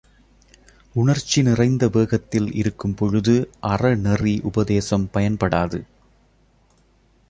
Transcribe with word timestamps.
உணர்ச்சி 0.93 1.41
நிறைந்த 1.41 1.87
வேகத்தில் 1.87 2.53
இருக்கும் 2.53 2.95
பொழுது 2.95 3.49
அறநெறி 3.61 4.41
உபதேசம் 4.41 5.09
பயன்படாது. 5.13 5.81